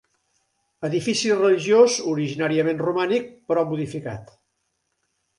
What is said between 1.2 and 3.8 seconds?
religiós originàriament romànic però